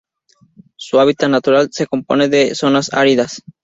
Su 0.77 0.99
hábitat 0.99 1.29
natural 1.29 1.69
se 1.71 1.85
compone 1.85 2.27
de 2.27 2.55
zonas 2.55 2.91
áridas. 2.91 3.43